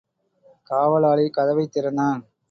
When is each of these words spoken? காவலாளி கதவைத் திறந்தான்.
காவலாளி 0.69 1.29
கதவைத் 1.29 1.71
திறந்தான். 1.71 2.21